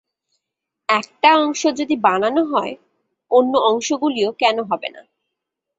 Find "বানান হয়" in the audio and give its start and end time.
1.97-2.73